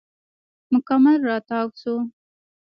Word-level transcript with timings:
مکمل 0.71 1.15
راتاو 1.27 1.67
شو. 1.81 1.95